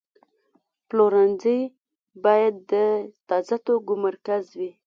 پلورنځی 0.89 1.59
باید 2.23 2.53
د 2.71 2.73
تازه 3.29 3.57
توکو 3.65 3.93
مرکز 4.05 4.43
وي. 4.57 4.71